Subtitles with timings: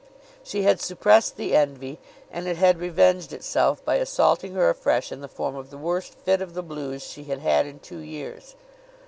[0.43, 1.99] She had suppressed the envy,
[2.31, 6.15] and it had revenged itself by assaulting her afresh in the form of the worst
[6.15, 8.55] fit of the blues she had had in two years.